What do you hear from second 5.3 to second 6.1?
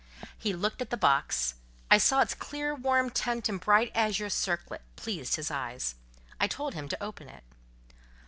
his eyes.